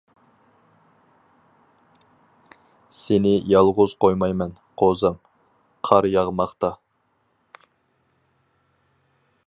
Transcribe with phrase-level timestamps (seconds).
[2.99, 5.21] سېنى يالغۇز قويمايمەن، قوزام.
[5.91, 6.73] قار ياغماقتا.